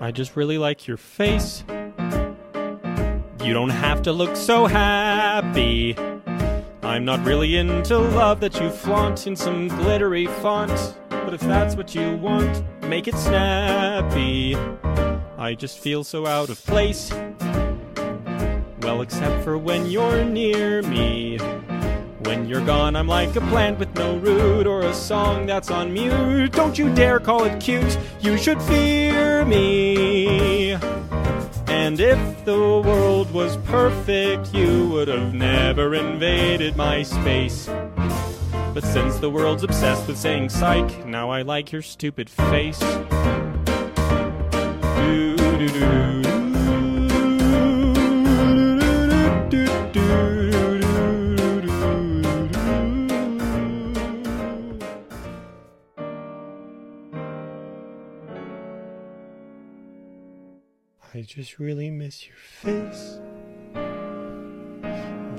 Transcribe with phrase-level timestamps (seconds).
[0.00, 1.64] I just really like your face.
[3.42, 5.96] You don't have to look so happy.
[6.82, 10.96] I'm not really into love that you flaunt in some glittery font.
[11.08, 14.56] But if that's what you want, make it snappy.
[15.38, 17.10] I just feel so out of place.
[18.82, 21.33] Well, except for when you're near me.
[22.34, 25.92] When you're gone, I'm like a plant with no root or a song that's on
[25.92, 26.50] mute.
[26.50, 30.72] Don't you dare call it cute, you should fear me.
[31.68, 37.70] And if the world was perfect, you would have never invaded my space.
[38.74, 42.82] But since the world's obsessed with saying psych, now I like your stupid face.
[61.16, 63.20] I just really miss your face.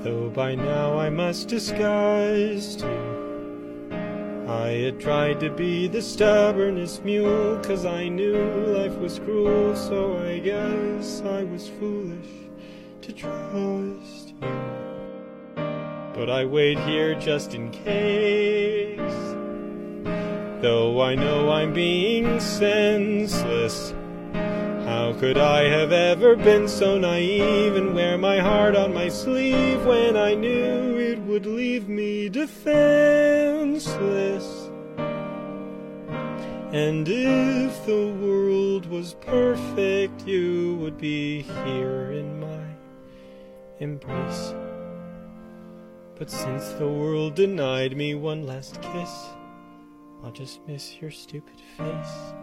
[0.02, 3.90] Though by now I must disguise you.
[4.48, 8.38] I had tried to be the stubbornest mule, cause I knew
[8.68, 12.48] life was cruel, so I guess I was foolish
[13.02, 14.48] to trust you.
[16.14, 18.98] But I wait here just in case.
[20.62, 23.92] Though I know I'm being senseless.
[25.18, 30.14] Could I have ever been so naive and wear my heart on my sleeve when
[30.14, 33.86] I knew it would leave me defenseless?
[36.70, 42.66] And if the world was perfect, you would be here in my
[43.78, 44.52] embrace.
[46.18, 49.28] But since the world denied me one last kiss,
[50.22, 52.34] I'll just miss your stupid face.